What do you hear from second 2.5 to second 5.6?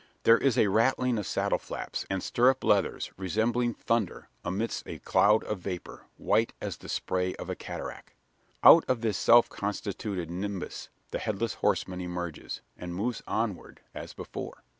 leathers, resembling thunder, amidst a cloud of